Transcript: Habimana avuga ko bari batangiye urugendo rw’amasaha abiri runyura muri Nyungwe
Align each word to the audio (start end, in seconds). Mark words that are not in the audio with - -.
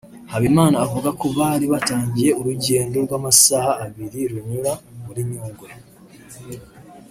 Habimana 0.31 0.75
avuga 0.85 1.09
ko 1.19 1.25
bari 1.37 1.65
batangiye 1.73 2.29
urugendo 2.39 2.95
rw’amasaha 3.05 3.71
abiri 3.85 4.19
runyura 4.31 4.71
muri 5.05 5.21
Nyungwe 5.29 5.69